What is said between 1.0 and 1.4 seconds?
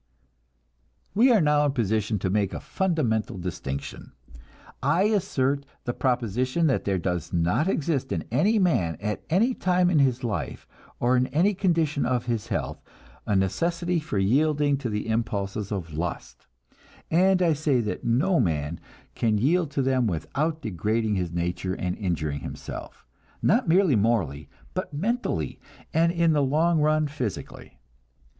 We